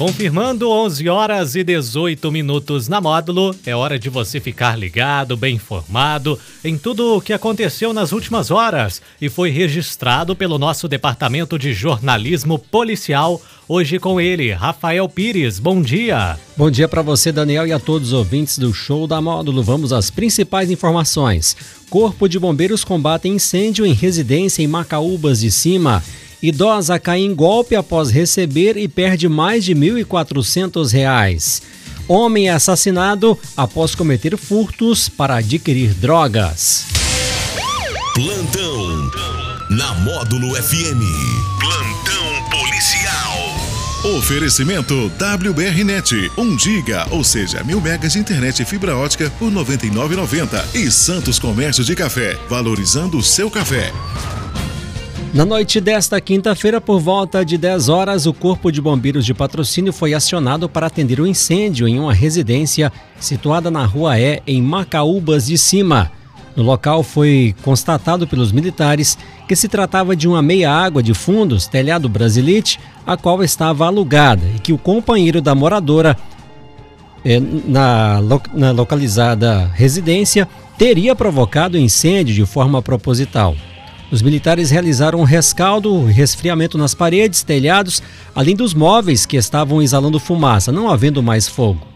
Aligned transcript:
Confirmando 0.00 0.70
11 0.70 1.10
horas 1.10 1.54
e 1.54 1.62
18 1.62 2.32
minutos 2.32 2.88
na 2.88 3.02
módulo, 3.02 3.54
é 3.66 3.76
hora 3.76 3.98
de 3.98 4.08
você 4.08 4.40
ficar 4.40 4.74
ligado, 4.74 5.36
bem 5.36 5.56
informado 5.56 6.38
em 6.64 6.78
tudo 6.78 7.16
o 7.16 7.20
que 7.20 7.34
aconteceu 7.34 7.92
nas 7.92 8.10
últimas 8.10 8.50
horas 8.50 9.02
e 9.20 9.28
foi 9.28 9.50
registrado 9.50 10.34
pelo 10.34 10.58
nosso 10.58 10.88
departamento 10.88 11.58
de 11.58 11.74
jornalismo 11.74 12.58
policial. 12.58 13.42
Hoje 13.68 13.98
com 13.98 14.18
ele, 14.18 14.54
Rafael 14.54 15.06
Pires. 15.06 15.58
Bom 15.58 15.82
dia. 15.82 16.38
Bom 16.56 16.70
dia 16.70 16.88
para 16.88 17.02
você, 17.02 17.30
Daniel, 17.30 17.66
e 17.66 17.72
a 17.72 17.78
todos 17.78 18.08
os 18.08 18.14
ouvintes 18.14 18.58
do 18.58 18.72
show 18.72 19.06
da 19.06 19.20
módulo. 19.20 19.62
Vamos 19.62 19.92
às 19.92 20.10
principais 20.10 20.70
informações. 20.70 21.54
Corpo 21.90 22.26
de 22.26 22.38
Bombeiros 22.38 22.84
combate 22.84 23.28
incêndio 23.28 23.84
em 23.84 23.92
residência 23.92 24.62
em 24.62 24.66
Macaúbas 24.66 25.40
de 25.40 25.50
Cima. 25.50 26.02
Idosa 26.42 26.98
cai 26.98 27.20
em 27.20 27.34
golpe 27.34 27.74
após 27.76 28.10
receber 28.10 28.76
e 28.76 28.88
perde 28.88 29.28
mais 29.28 29.64
de 29.64 29.74
R$ 29.74 30.04
1.400. 30.04 31.62
Homem 32.08 32.48
é 32.48 32.52
assassinado 32.52 33.38
após 33.56 33.94
cometer 33.94 34.36
furtos 34.36 35.08
para 35.08 35.36
adquirir 35.36 35.94
drogas. 35.94 36.86
Plantão 38.14 39.10
na 39.70 39.94
Módulo 40.00 40.54
FM. 40.56 41.00
Plantão 41.60 42.50
policial. 42.50 44.16
Oferecimento 44.18 45.12
WBRnet, 45.20 46.32
1 46.36 46.58
giga, 46.58 47.06
ou 47.10 47.22
seja, 47.22 47.62
mil 47.62 47.80
megas 47.80 48.14
de 48.14 48.18
internet 48.18 48.62
e 48.62 48.64
fibra 48.64 48.96
ótica 48.96 49.30
por 49.38 49.52
R$ 49.52 49.60
99,90. 49.60 50.74
E 50.74 50.90
Santos 50.90 51.38
Comércio 51.38 51.84
de 51.84 51.94
Café, 51.94 52.36
valorizando 52.48 53.18
o 53.18 53.22
seu 53.22 53.50
café. 53.50 53.92
Na 55.32 55.44
noite 55.44 55.80
desta 55.80 56.20
quinta-feira, 56.20 56.80
por 56.80 56.98
volta 56.98 57.44
de 57.44 57.56
10 57.56 57.88
horas, 57.88 58.26
o 58.26 58.34
Corpo 58.34 58.72
de 58.72 58.80
Bombeiros 58.80 59.24
de 59.24 59.32
Patrocínio 59.32 59.92
foi 59.92 60.12
acionado 60.12 60.68
para 60.68 60.88
atender 60.88 61.20
o 61.20 61.22
um 61.22 61.26
incêndio 61.26 61.86
em 61.86 62.00
uma 62.00 62.12
residência 62.12 62.92
situada 63.20 63.70
na 63.70 63.84
Rua 63.84 64.18
E, 64.18 64.42
em 64.44 64.60
Macaúbas 64.60 65.46
de 65.46 65.56
Cima. 65.56 66.10
No 66.56 66.64
local 66.64 67.04
foi 67.04 67.54
constatado 67.62 68.26
pelos 68.26 68.50
militares 68.50 69.16
que 69.46 69.54
se 69.54 69.68
tratava 69.68 70.16
de 70.16 70.26
uma 70.26 70.42
meia-água 70.42 71.00
de 71.00 71.14
fundos, 71.14 71.68
telhado 71.68 72.08
brasilite, 72.08 72.80
a 73.06 73.16
qual 73.16 73.40
estava 73.44 73.86
alugada 73.86 74.42
e 74.56 74.58
que 74.58 74.72
o 74.72 74.78
companheiro 74.78 75.40
da 75.40 75.54
moradora 75.54 76.16
eh, 77.24 77.40
na, 77.68 78.20
na 78.52 78.72
localizada 78.72 79.70
residência 79.74 80.48
teria 80.76 81.14
provocado 81.14 81.78
o 81.78 81.80
incêndio 81.80 82.34
de 82.34 82.44
forma 82.44 82.82
proposital. 82.82 83.54
Os 84.10 84.22
militares 84.22 84.70
realizaram 84.70 85.20
um 85.20 85.24
rescaldo, 85.24 86.04
resfriamento 86.04 86.76
nas 86.76 86.94
paredes, 86.94 87.44
telhados, 87.44 88.02
além 88.34 88.56
dos 88.56 88.74
móveis 88.74 89.24
que 89.24 89.36
estavam 89.36 89.80
exalando 89.80 90.18
fumaça, 90.18 90.72
não 90.72 90.90
havendo 90.90 91.22
mais 91.22 91.46
fogo. 91.46 91.86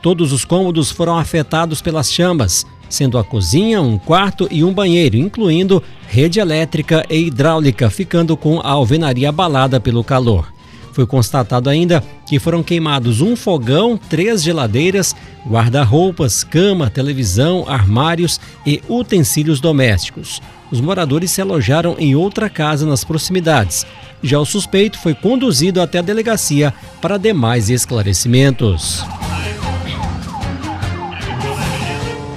Todos 0.00 0.32
os 0.32 0.44
cômodos 0.44 0.92
foram 0.92 1.18
afetados 1.18 1.82
pelas 1.82 2.12
chamas, 2.12 2.64
sendo 2.88 3.18
a 3.18 3.24
cozinha, 3.24 3.82
um 3.82 3.98
quarto 3.98 4.46
e 4.52 4.62
um 4.62 4.72
banheiro, 4.72 5.16
incluindo 5.16 5.82
rede 6.06 6.38
elétrica 6.38 7.04
e 7.10 7.26
hidráulica, 7.26 7.90
ficando 7.90 8.36
com 8.36 8.60
a 8.60 8.68
alvenaria 8.68 9.30
abalada 9.30 9.80
pelo 9.80 10.04
calor. 10.04 10.52
Foi 10.92 11.06
constatado 11.06 11.68
ainda 11.68 12.04
que 12.24 12.38
foram 12.38 12.62
queimados 12.62 13.20
um 13.20 13.34
fogão, 13.34 13.98
três 14.08 14.44
geladeiras, 14.44 15.16
guarda-roupas, 15.44 16.44
cama, 16.44 16.88
televisão, 16.88 17.64
armários 17.66 18.40
e 18.64 18.80
utensílios 18.88 19.58
domésticos. 19.58 20.40
Os 20.74 20.80
moradores 20.80 21.30
se 21.30 21.40
alojaram 21.40 21.94
em 22.00 22.16
outra 22.16 22.50
casa 22.50 22.84
nas 22.84 23.04
proximidades. 23.04 23.86
Já 24.20 24.40
o 24.40 24.44
suspeito 24.44 24.98
foi 24.98 25.14
conduzido 25.14 25.80
até 25.80 26.00
a 26.00 26.02
delegacia 26.02 26.74
para 27.00 27.16
demais 27.16 27.70
esclarecimentos. 27.70 29.04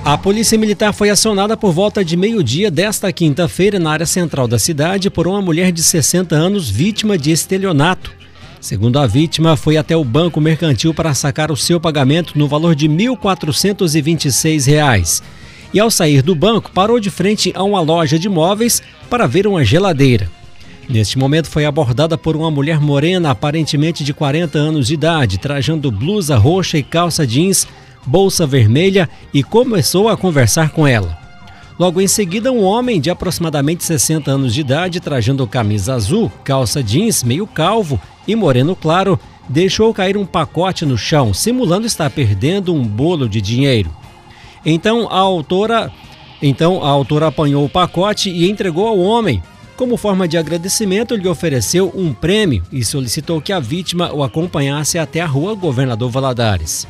A 0.06 0.16
Polícia 0.20 0.56
Militar 0.56 0.94
foi 0.94 1.10
acionada 1.10 1.58
por 1.58 1.72
volta 1.72 2.06
de 2.06 2.16
meio-dia 2.16 2.70
desta 2.70 3.12
quinta-feira 3.12 3.80
na 3.80 3.90
área 3.90 4.06
central 4.06 4.48
da 4.48 4.60
cidade 4.60 5.10
por 5.10 5.28
uma 5.28 5.42
mulher 5.42 5.72
de 5.72 5.82
60 5.82 6.36
anos 6.36 6.70
vítima 6.70 7.18
de 7.18 7.32
estelionato. 7.32 8.12
Segundo 8.62 9.00
a 9.00 9.08
vítima, 9.08 9.58
foi 9.58 9.78
até 9.78 9.98
o 9.98 10.04
banco 10.04 10.40
mercantil 10.40 10.94
para 10.94 11.16
sacar 11.16 11.52
o 11.52 11.58
seu 11.58 11.80
pagamento 11.80 12.38
no 12.38 12.48
valor 12.48 12.76
de 12.76 12.88
R$ 12.88 12.94
1.426. 12.94 15.24
E 15.74 15.80
ao 15.80 15.92
sair 15.92 16.22
do 16.22 16.34
banco, 16.34 16.72
parou 16.72 17.00
de 17.00 17.10
frente 17.10 17.52
a 17.56 17.64
uma 17.64 17.82
loja 17.82 18.18
de 18.18 18.30
móveis 18.30 18.82
para 19.10 19.28
ver 19.28 19.48
uma 19.48 19.64
geladeira. 19.64 20.30
Neste 20.90 21.18
momento, 21.18 21.50
foi 21.50 21.66
abordada 21.66 22.18
por 22.18 22.36
uma 22.36 22.50
mulher 22.50 22.80
morena, 22.80 23.32
aparentemente 23.32 24.04
de 24.04 24.14
40 24.14 24.58
anos 24.58 24.88
de 24.88 24.94
idade, 24.94 25.38
trajando 25.38 25.92
blusa 25.92 26.38
roxa 26.38 26.78
e 26.78 26.84
calça 26.84 27.28
jeans, 27.28 27.68
bolsa 28.06 28.48
vermelha, 28.48 29.10
e 29.34 29.44
começou 29.44 30.08
a 30.08 30.16
conversar 30.16 30.70
com 30.70 30.88
ela. 30.88 31.18
Logo 31.78 32.02
em 32.02 32.08
seguida, 32.08 32.52
um 32.52 32.64
homem 32.64 33.00
de 33.00 33.10
aproximadamente 33.10 33.84
60 33.84 34.32
anos 34.32 34.54
de 34.54 34.62
idade, 34.62 35.00
trajando 35.00 35.46
camisa 35.46 35.94
azul, 35.94 36.32
calça 36.44 36.82
jeans, 36.82 37.22
meio 37.22 37.46
calvo 37.46 38.00
e 38.26 38.36
moreno 38.36 38.76
claro, 38.76 39.20
deixou 39.48 39.94
cair 39.94 40.18
um 40.18 40.26
pacote 40.26 40.86
no 40.86 40.98
chão, 40.98 41.34
simulando 41.34 41.86
estar 41.86 42.10
perdendo 42.10 42.74
um 42.74 42.84
bolo 42.84 43.30
de 43.30 43.42
dinheiro. 43.42 43.92
Então 44.66 45.08
a 45.10 45.20
autora, 45.20 45.92
então 46.42 46.84
a 46.84 46.90
autora 46.90 47.28
apanhou 47.28 47.66
o 47.66 47.70
pacote 47.70 48.30
e 48.30 48.50
entregou 48.50 48.88
ao 48.88 49.00
homem. 49.00 49.42
Como 49.76 49.96
forma 49.96 50.28
de 50.28 50.38
agradecimento, 50.38 51.16
lhe 51.16 51.28
ofereceu 51.28 51.94
um 51.96 52.12
prêmio 52.12 52.64
e 52.72 52.84
solicitou 52.84 53.40
que 53.40 53.54
a 53.54 53.60
vítima 53.60 54.12
o 54.12 54.24
acompanhasse 54.24 54.98
até 54.98 55.22
a 55.22 55.28
rua 55.28 55.54
Governador 55.54 56.10
Valadares. 56.10 56.88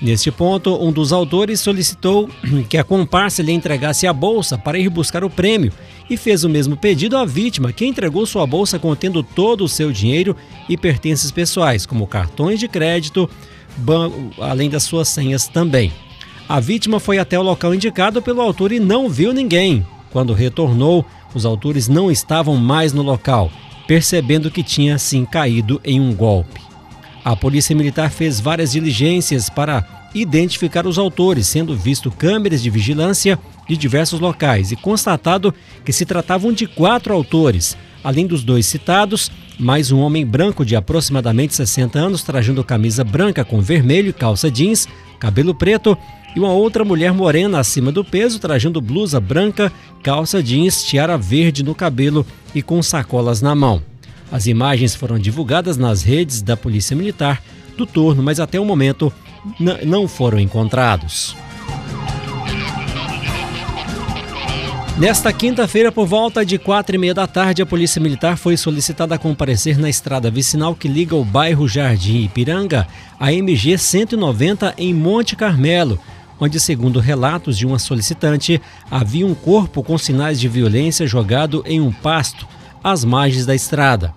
Neste 0.00 0.30
ponto, 0.30 0.74
um 0.82 0.90
dos 0.90 1.12
autores 1.12 1.60
solicitou 1.60 2.28
que 2.68 2.76
a 2.76 2.84
comparsa 2.84 3.42
lhe 3.42 3.52
entregasse 3.52 4.06
a 4.06 4.12
bolsa 4.12 4.58
para 4.58 4.78
ir 4.78 4.88
buscar 4.88 5.22
o 5.22 5.30
prêmio 5.30 5.72
e 6.08 6.16
fez 6.16 6.44
o 6.44 6.48
mesmo 6.48 6.76
pedido 6.76 7.16
à 7.16 7.24
vítima, 7.24 7.72
que 7.72 7.86
entregou 7.86 8.26
sua 8.26 8.46
bolsa 8.46 8.78
contendo 8.78 9.22
todo 9.22 9.64
o 9.64 9.68
seu 9.68 9.92
dinheiro 9.92 10.36
e 10.68 10.76
pertences 10.76 11.30
pessoais, 11.30 11.86
como 11.86 12.06
cartões 12.06 12.60
de 12.60 12.68
crédito, 12.68 13.28
além 14.38 14.68
das 14.68 14.82
suas 14.82 15.08
senhas 15.08 15.48
também. 15.48 15.92
A 16.48 16.60
vítima 16.60 17.00
foi 17.00 17.18
até 17.18 17.38
o 17.38 17.42
local 17.42 17.74
indicado 17.74 18.20
pelo 18.20 18.42
autor 18.42 18.70
e 18.70 18.78
não 18.78 19.08
viu 19.08 19.32
ninguém. 19.32 19.84
Quando 20.10 20.34
retornou, 20.34 21.04
os 21.34 21.46
autores 21.46 21.88
não 21.88 22.10
estavam 22.10 22.56
mais 22.56 22.92
no 22.92 23.02
local, 23.02 23.50
percebendo 23.88 24.50
que 24.50 24.62
tinha 24.62 24.98
sim 24.98 25.24
caído 25.24 25.80
em 25.82 25.98
um 25.98 26.14
golpe. 26.14 26.60
A 27.24 27.34
Polícia 27.34 27.74
Militar 27.74 28.10
fez 28.10 28.38
várias 28.38 28.72
diligências 28.72 29.48
para 29.48 30.10
identificar 30.14 30.86
os 30.86 30.98
autores, 30.98 31.46
sendo 31.46 31.74
visto 31.74 32.10
câmeras 32.10 32.62
de 32.62 32.68
vigilância 32.68 33.38
de 33.66 33.76
diversos 33.76 34.20
locais 34.20 34.70
e 34.70 34.76
constatado 34.76 35.52
que 35.82 35.92
se 35.92 36.04
tratavam 36.04 36.52
de 36.52 36.66
quatro 36.66 37.14
autores, 37.14 37.76
além 38.04 38.26
dos 38.26 38.44
dois 38.44 38.66
citados, 38.66 39.32
mais 39.58 39.92
um 39.92 40.00
homem 40.00 40.26
branco 40.26 40.64
de 40.64 40.74
aproximadamente 40.74 41.54
60 41.54 41.98
anos 41.98 42.22
trajando 42.22 42.64
camisa 42.64 43.04
branca 43.04 43.44
com 43.44 43.60
vermelho 43.60 44.12
calça 44.12 44.50
jeans, 44.50 44.88
cabelo 45.18 45.54
preto, 45.54 45.96
e 46.34 46.40
uma 46.40 46.52
outra 46.52 46.84
mulher 46.84 47.12
morena 47.12 47.60
acima 47.60 47.92
do 47.92 48.04
peso 48.04 48.40
trajando 48.40 48.80
blusa 48.80 49.20
branca, 49.20 49.72
calça 50.02 50.42
jeans, 50.42 50.82
tiara 50.84 51.16
verde 51.16 51.62
no 51.62 51.74
cabelo 51.74 52.26
e 52.54 52.60
com 52.60 52.82
sacolas 52.82 53.40
na 53.40 53.54
mão. 53.54 53.80
As 54.32 54.46
imagens 54.46 54.94
foram 54.94 55.18
divulgadas 55.18 55.76
nas 55.76 56.02
redes 56.02 56.42
da 56.42 56.56
Polícia 56.56 56.96
Militar 56.96 57.40
do 57.76 57.86
turno, 57.86 58.22
mas 58.22 58.40
até 58.40 58.58
o 58.58 58.64
momento 58.64 59.12
não 59.84 60.08
foram 60.08 60.40
encontrados. 60.40 61.36
Nesta 64.96 65.32
quinta-feira, 65.32 65.90
por 65.90 66.06
volta 66.06 66.46
de 66.46 66.56
quatro 66.56 66.94
e 66.94 66.98
meia 66.98 67.12
da 67.12 67.26
tarde, 67.26 67.60
a 67.60 67.66
Polícia 67.66 68.00
Militar 68.00 68.36
foi 68.36 68.56
solicitada 68.56 69.16
a 69.16 69.18
comparecer 69.18 69.76
na 69.76 69.90
estrada 69.90 70.30
vicinal 70.30 70.72
que 70.72 70.86
liga 70.86 71.16
o 71.16 71.24
bairro 71.24 71.66
Jardim 71.66 72.22
Ipiranga 72.22 72.86
à 73.18 73.32
MG 73.32 73.76
190 73.76 74.72
em 74.78 74.94
Monte 74.94 75.34
Carmelo, 75.34 75.98
onde, 76.38 76.60
segundo 76.60 77.00
relatos 77.00 77.58
de 77.58 77.66
uma 77.66 77.80
solicitante, 77.80 78.62
havia 78.88 79.26
um 79.26 79.34
corpo 79.34 79.82
com 79.82 79.98
sinais 79.98 80.38
de 80.38 80.46
violência 80.46 81.08
jogado 81.08 81.64
em 81.66 81.80
um 81.80 81.90
pasto 81.90 82.46
às 82.82 83.04
margens 83.04 83.44
da 83.44 83.54
estrada. 83.54 84.14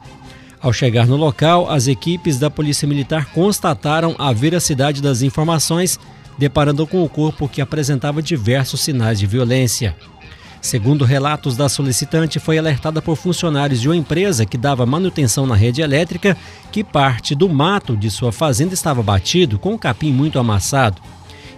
Ao 0.61 0.71
chegar 0.71 1.07
no 1.07 1.15
local, 1.15 1.67
as 1.71 1.87
equipes 1.87 2.37
da 2.37 2.51
Polícia 2.51 2.87
Militar 2.87 3.25
constataram 3.31 4.15
a 4.19 4.31
veracidade 4.31 5.01
das 5.01 5.23
informações, 5.23 5.99
deparando 6.37 6.85
com 6.85 7.03
o 7.03 7.09
corpo 7.09 7.49
que 7.49 7.61
apresentava 7.61 8.21
diversos 8.21 8.81
sinais 8.81 9.17
de 9.17 9.25
violência. 9.25 9.95
Segundo 10.67 11.05
relatos 11.05 11.55
da 11.55 11.69
solicitante, 11.69 12.41
foi 12.41 12.57
alertada 12.57 13.01
por 13.01 13.15
funcionários 13.15 13.79
de 13.79 13.87
uma 13.87 13.95
empresa 13.95 14.45
que 14.45 14.57
dava 14.57 14.85
manutenção 14.85 15.47
na 15.47 15.55
rede 15.55 15.81
elétrica 15.81 16.35
que 16.73 16.83
parte 16.83 17.33
do 17.33 17.47
mato 17.47 17.95
de 17.95 18.11
sua 18.11 18.33
fazenda 18.33 18.73
estava 18.73 19.01
batido 19.01 19.57
com 19.57 19.75
um 19.75 19.77
capim 19.77 20.11
muito 20.11 20.37
amassado. 20.37 21.01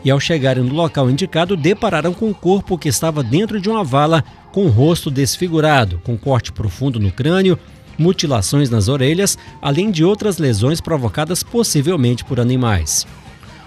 E 0.06 0.12
ao 0.12 0.20
chegarem 0.20 0.64
no 0.64 0.76
local 0.76 1.10
indicado, 1.10 1.58
depararam 1.58 2.14
com 2.14 2.28
um 2.28 2.34
corpo 2.34 2.78
que 2.78 2.88
estava 2.88 3.24
dentro 3.24 3.60
de 3.60 3.68
uma 3.68 3.84
vala 3.84 4.24
com 4.52 4.68
o 4.68 4.70
rosto 4.70 5.10
desfigurado, 5.10 6.00
com 6.04 6.16
corte 6.16 6.52
profundo 6.52 7.00
no 7.00 7.12
crânio, 7.12 7.58
mutilações 7.98 8.70
nas 8.70 8.88
orelhas, 8.88 9.40
além 9.60 9.90
de 9.90 10.06
outras 10.06 10.38
lesões 10.38 10.80
provocadas 10.80 11.42
possivelmente 11.42 12.24
por 12.24 12.40
animais. 12.40 13.08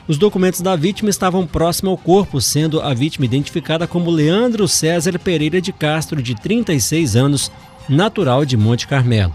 Os 0.08 0.18
documentos 0.18 0.60
da 0.60 0.74
vítima 0.74 1.10
estavam 1.10 1.46
próximos 1.46 1.92
ao 1.92 1.96
corpo, 1.96 2.40
sendo 2.40 2.80
a 2.80 2.92
vítima 2.92 3.24
identificada 3.24 3.86
como 3.86 4.10
Leandro 4.10 4.66
César 4.66 5.16
Pereira 5.18 5.60
de 5.60 5.72
Castro, 5.72 6.20
de 6.20 6.34
36 6.34 7.14
anos, 7.14 7.52
natural 7.88 8.44
de 8.44 8.56
Monte 8.56 8.88
Carmelo. 8.88 9.34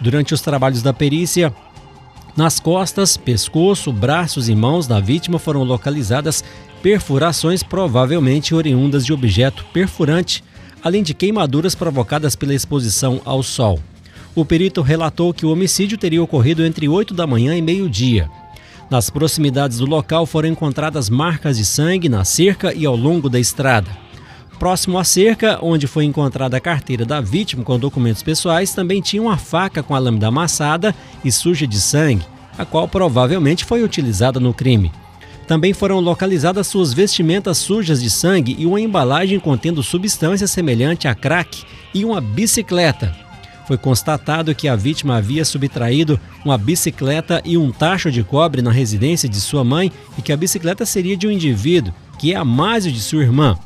Durante 0.00 0.32
os 0.32 0.40
trabalhos 0.40 0.82
da 0.82 0.92
perícia, 0.92 1.52
nas 2.36 2.60
costas, 2.60 3.16
pescoço, 3.16 3.92
braços 3.92 4.48
e 4.48 4.54
mãos 4.54 4.86
da 4.86 5.00
vítima 5.00 5.40
foram 5.40 5.64
localizadas 5.64 6.44
perfurações 6.80 7.64
provavelmente 7.64 8.54
oriundas 8.54 9.04
de 9.04 9.12
objeto 9.12 9.64
perfurante, 9.72 10.44
além 10.80 11.02
de 11.02 11.14
queimaduras 11.14 11.74
provocadas 11.74 12.36
pela 12.36 12.54
exposição 12.54 13.20
ao 13.24 13.42
sol. 13.42 13.80
O 14.32 14.44
perito 14.44 14.80
relatou 14.80 15.34
que 15.34 15.44
o 15.44 15.50
homicídio 15.50 15.98
teria 15.98 16.22
ocorrido 16.22 16.64
entre 16.64 16.88
8 16.88 17.12
da 17.12 17.26
manhã 17.26 17.56
e 17.56 17.62
meio-dia. 17.62 18.30
Nas 18.90 19.10
proximidades 19.10 19.78
do 19.78 19.86
local 19.86 20.24
foram 20.24 20.48
encontradas 20.48 21.10
marcas 21.10 21.58
de 21.58 21.64
sangue 21.64 22.08
na 22.08 22.24
cerca 22.24 22.72
e 22.72 22.86
ao 22.86 22.96
longo 22.96 23.28
da 23.28 23.38
estrada. 23.38 23.90
Próximo 24.58 24.98
à 24.98 25.04
cerca, 25.04 25.58
onde 25.62 25.86
foi 25.86 26.04
encontrada 26.04 26.56
a 26.56 26.60
carteira 26.60 27.04
da 27.04 27.20
vítima 27.20 27.62
com 27.62 27.78
documentos 27.78 28.22
pessoais, 28.22 28.72
também 28.72 29.02
tinha 29.02 29.22
uma 29.22 29.36
faca 29.36 29.82
com 29.82 29.94
a 29.94 29.98
lâmina 29.98 30.28
amassada 30.28 30.94
e 31.22 31.30
suja 31.30 31.66
de 31.66 31.78
sangue, 31.78 32.26
a 32.56 32.64
qual 32.64 32.88
provavelmente 32.88 33.64
foi 33.64 33.84
utilizada 33.84 34.40
no 34.40 34.54
crime. 34.54 34.90
Também 35.46 35.72
foram 35.72 36.00
localizadas 36.00 36.66
suas 36.66 36.92
vestimentas 36.92 37.58
sujas 37.58 38.02
de 38.02 38.10
sangue 38.10 38.56
e 38.58 38.66
uma 38.66 38.80
embalagem 38.80 39.38
contendo 39.38 39.82
substância 39.82 40.46
semelhante 40.46 41.06
a 41.06 41.14
crack 41.14 41.62
e 41.94 42.04
uma 42.04 42.20
bicicleta. 42.20 43.27
Foi 43.68 43.76
constatado 43.76 44.54
que 44.54 44.66
a 44.66 44.74
vítima 44.74 45.18
havia 45.18 45.44
subtraído 45.44 46.18
uma 46.42 46.56
bicicleta 46.56 47.42
e 47.44 47.58
um 47.58 47.70
tacho 47.70 48.10
de 48.10 48.24
cobre 48.24 48.62
na 48.62 48.70
residência 48.70 49.28
de 49.28 49.38
sua 49.38 49.62
mãe 49.62 49.92
e 50.16 50.22
que 50.22 50.32
a 50.32 50.36
bicicleta 50.38 50.86
seria 50.86 51.14
de 51.14 51.26
um 51.26 51.30
indivíduo, 51.30 51.92
que 52.18 52.32
é 52.32 52.36
a 52.36 52.46
Másio 52.46 52.90
de 52.90 52.98
sua 52.98 53.20
irmã. 53.20 53.58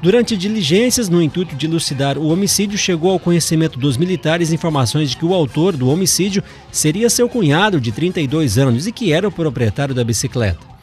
Durante 0.00 0.34
diligências, 0.34 1.10
no 1.10 1.22
intuito 1.22 1.54
de 1.56 1.66
elucidar 1.66 2.16
o 2.16 2.28
homicídio, 2.28 2.78
chegou 2.78 3.10
ao 3.10 3.20
conhecimento 3.20 3.78
dos 3.78 3.98
militares 3.98 4.50
informações 4.50 5.10
de 5.10 5.18
que 5.18 5.26
o 5.26 5.34
autor 5.34 5.76
do 5.76 5.90
homicídio 5.90 6.42
seria 6.72 7.10
seu 7.10 7.28
cunhado 7.28 7.78
de 7.78 7.92
32 7.92 8.56
anos 8.56 8.86
e 8.86 8.92
que 8.92 9.12
era 9.12 9.28
o 9.28 9.32
proprietário 9.32 9.94
da 9.94 10.02
bicicleta. 10.02 10.73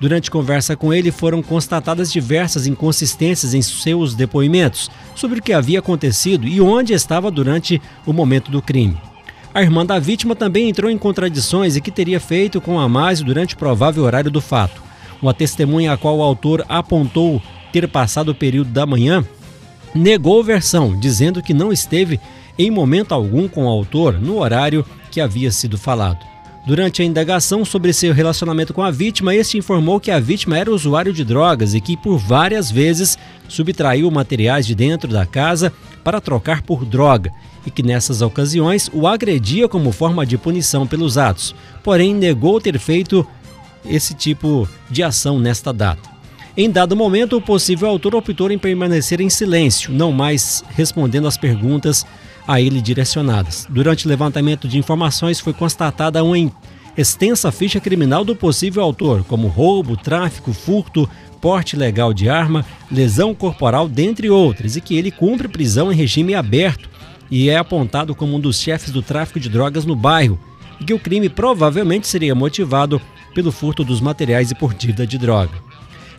Durante 0.00 0.30
conversa 0.30 0.76
com 0.76 0.92
ele, 0.92 1.10
foram 1.10 1.42
constatadas 1.42 2.12
diversas 2.12 2.66
inconsistências 2.66 3.52
em 3.52 3.60
seus 3.60 4.14
depoimentos 4.14 4.90
sobre 5.14 5.40
o 5.40 5.42
que 5.42 5.52
havia 5.52 5.80
acontecido 5.80 6.46
e 6.46 6.60
onde 6.60 6.92
estava 6.92 7.30
durante 7.30 7.82
o 8.06 8.12
momento 8.12 8.50
do 8.50 8.62
crime. 8.62 8.96
A 9.52 9.60
irmã 9.60 9.84
da 9.84 9.98
vítima 9.98 10.36
também 10.36 10.68
entrou 10.68 10.88
em 10.90 10.96
contradições 10.96 11.74
e 11.74 11.80
que 11.80 11.90
teria 11.90 12.20
feito 12.20 12.60
com 12.60 12.78
Amásio 12.78 13.26
durante 13.26 13.54
o 13.54 13.58
provável 13.58 14.04
horário 14.04 14.30
do 14.30 14.40
fato. 14.40 14.80
Uma 15.20 15.34
testemunha 15.34 15.92
a 15.92 15.96
qual 15.96 16.18
o 16.18 16.22
autor 16.22 16.64
apontou 16.68 17.42
ter 17.72 17.88
passado 17.88 18.28
o 18.28 18.34
período 18.34 18.70
da 18.70 18.86
manhã, 18.86 19.24
negou 19.92 20.44
versão, 20.44 20.96
dizendo 20.98 21.42
que 21.42 21.52
não 21.52 21.72
esteve 21.72 22.20
em 22.56 22.70
momento 22.70 23.12
algum 23.12 23.48
com 23.48 23.64
o 23.64 23.68
autor 23.68 24.20
no 24.20 24.38
horário 24.38 24.84
que 25.10 25.20
havia 25.20 25.50
sido 25.50 25.76
falado. 25.76 26.27
Durante 26.68 27.00
a 27.00 27.04
indagação 27.06 27.64
sobre 27.64 27.94
seu 27.94 28.12
relacionamento 28.12 28.74
com 28.74 28.82
a 28.82 28.90
vítima, 28.90 29.34
este 29.34 29.56
informou 29.56 29.98
que 29.98 30.10
a 30.10 30.20
vítima 30.20 30.58
era 30.58 30.70
usuário 30.70 31.14
de 31.14 31.24
drogas 31.24 31.72
e 31.72 31.80
que 31.80 31.96
por 31.96 32.18
várias 32.18 32.70
vezes 32.70 33.16
subtraiu 33.48 34.10
materiais 34.10 34.66
de 34.66 34.74
dentro 34.74 35.10
da 35.10 35.24
casa 35.24 35.72
para 36.04 36.20
trocar 36.20 36.60
por 36.60 36.84
droga 36.84 37.32
e 37.64 37.70
que 37.70 37.82
nessas 37.82 38.20
ocasiões 38.20 38.90
o 38.92 39.06
agredia 39.06 39.66
como 39.66 39.92
forma 39.92 40.26
de 40.26 40.36
punição 40.36 40.86
pelos 40.86 41.16
atos, 41.16 41.54
porém 41.82 42.14
negou 42.14 42.60
ter 42.60 42.78
feito 42.78 43.26
esse 43.82 44.12
tipo 44.12 44.68
de 44.90 45.02
ação 45.02 45.38
nesta 45.38 45.72
data. 45.72 46.06
Em 46.54 46.70
dado 46.70 46.94
momento, 46.94 47.38
o 47.38 47.40
possível 47.40 47.88
autor 47.88 48.14
optou 48.14 48.50
em 48.50 48.58
permanecer 48.58 49.22
em 49.22 49.30
silêncio, 49.30 49.90
não 49.90 50.12
mais 50.12 50.62
respondendo 50.76 51.28
às 51.28 51.38
perguntas 51.38 52.04
a 52.48 52.62
ele 52.62 52.80
direcionadas. 52.80 53.66
Durante 53.68 54.06
o 54.06 54.08
levantamento 54.08 54.66
de 54.66 54.78
informações, 54.78 55.38
foi 55.38 55.52
constatada 55.52 56.24
uma 56.24 56.50
extensa 56.96 57.52
ficha 57.52 57.78
criminal 57.78 58.24
do 58.24 58.34
possível 58.34 58.82
autor, 58.82 59.22
como 59.24 59.48
roubo, 59.48 59.98
tráfico, 59.98 60.54
furto, 60.54 61.08
porte 61.42 61.76
ilegal 61.76 62.14
de 62.14 62.30
arma, 62.30 62.64
lesão 62.90 63.34
corporal, 63.34 63.86
dentre 63.86 64.30
outras, 64.30 64.76
e 64.76 64.80
que 64.80 64.96
ele 64.96 65.10
cumpre 65.10 65.46
prisão 65.46 65.92
em 65.92 65.94
regime 65.94 66.34
aberto 66.34 66.88
e 67.30 67.50
é 67.50 67.58
apontado 67.58 68.14
como 68.14 68.36
um 68.36 68.40
dos 68.40 68.58
chefes 68.58 68.90
do 68.90 69.02
tráfico 69.02 69.38
de 69.38 69.50
drogas 69.50 69.84
no 69.84 69.94
bairro, 69.94 70.40
e 70.80 70.84
que 70.84 70.94
o 70.94 70.98
crime 70.98 71.28
provavelmente 71.28 72.08
seria 72.08 72.34
motivado 72.34 73.00
pelo 73.34 73.52
furto 73.52 73.84
dos 73.84 74.00
materiais 74.00 74.50
e 74.50 74.54
por 74.54 74.72
dívida 74.72 75.06
de 75.06 75.18
droga. 75.18 75.67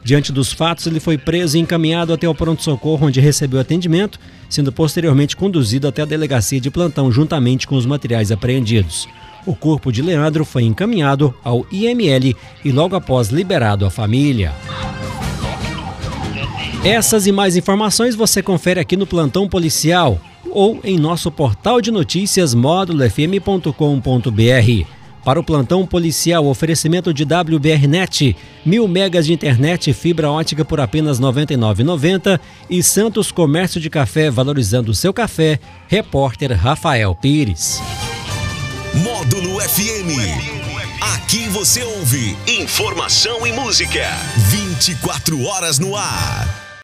Diante 0.03 0.31
dos 0.31 0.51
fatos, 0.51 0.87
ele 0.87 0.99
foi 0.99 1.17
preso 1.17 1.57
e 1.57 1.59
encaminhado 1.59 2.13
até 2.13 2.27
o 2.27 2.35
pronto-socorro, 2.35 3.07
onde 3.07 3.19
recebeu 3.19 3.59
atendimento, 3.59 4.19
sendo 4.49 4.71
posteriormente 4.71 5.35
conduzido 5.35 5.87
até 5.87 6.01
a 6.01 6.05
delegacia 6.05 6.59
de 6.59 6.71
plantão 6.71 7.11
juntamente 7.11 7.67
com 7.67 7.75
os 7.75 7.85
materiais 7.85 8.31
apreendidos. 8.31 9.07
O 9.45 9.55
corpo 9.55 9.91
de 9.91 10.01
Leandro 10.01 10.45
foi 10.45 10.63
encaminhado 10.63 11.33
ao 11.43 11.65
IML 11.71 12.35
e 12.63 12.71
logo 12.71 12.95
após 12.95 13.29
liberado 13.29 13.85
à 13.85 13.89
família. 13.89 14.53
Essas 16.83 17.27
e 17.27 17.31
mais 17.31 17.57
informações 17.57 18.15
você 18.15 18.41
confere 18.41 18.79
aqui 18.79 18.95
no 18.95 19.05
Plantão 19.05 19.49
Policial 19.49 20.19
ou 20.51 20.79
em 20.83 20.97
nosso 20.97 21.31
portal 21.31 21.81
de 21.81 21.91
notícias 21.91 22.53
módulofm.com.br. 22.53 24.98
Para 25.29 25.39
o 25.39 25.43
plantão 25.43 25.85
policial, 25.85 26.47
oferecimento 26.47 27.13
de 27.13 27.23
WBRnet, 27.23 28.35
mil 28.65 28.87
megas 28.87 29.27
de 29.27 29.31
internet 29.31 29.91
e 29.91 29.93
fibra 29.93 30.31
ótica 30.31 30.65
por 30.65 30.79
apenas 30.79 31.19
R$ 31.19 31.25
99,90 31.25 32.39
e 32.67 32.81
Santos 32.81 33.31
Comércio 33.31 33.79
de 33.79 33.91
Café 33.91 34.31
valorizando 34.31 34.89
o 34.89 34.95
seu 34.95 35.13
café, 35.13 35.59
repórter 35.87 36.51
Rafael 36.53 37.13
Pires. 37.13 37.79
Módulo 39.03 39.61
FM. 39.61 40.17
Aqui 41.13 41.47
você 41.49 41.83
ouve 41.83 42.35
informação 42.47 43.45
e 43.45 43.51
música. 43.51 44.07
24 44.49 45.43
horas 45.43 45.77
no 45.77 45.95
ar. 45.95 46.68